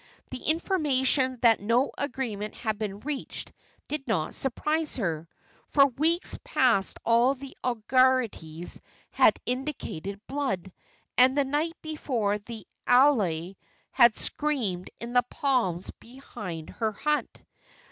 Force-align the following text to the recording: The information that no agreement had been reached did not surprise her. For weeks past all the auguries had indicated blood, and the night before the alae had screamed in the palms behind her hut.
The 0.31 0.39
information 0.43 1.37
that 1.43 1.59
no 1.59 1.91
agreement 1.95 2.55
had 2.55 2.79
been 2.79 3.01
reached 3.01 3.51
did 3.87 4.07
not 4.07 4.33
surprise 4.33 4.95
her. 4.95 5.29
For 5.67 5.85
weeks 5.85 6.39
past 6.43 6.97
all 7.05 7.35
the 7.35 7.55
auguries 7.63 8.81
had 9.11 9.39
indicated 9.45 10.19
blood, 10.25 10.71
and 11.19 11.37
the 11.37 11.45
night 11.45 11.73
before 11.83 12.39
the 12.39 12.65
alae 12.87 13.55
had 13.91 14.15
screamed 14.15 14.89
in 14.99 15.13
the 15.13 15.21
palms 15.29 15.91
behind 15.99 16.71
her 16.71 16.93
hut. 16.93 17.43